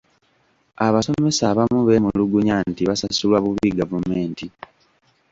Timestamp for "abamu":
1.51-1.79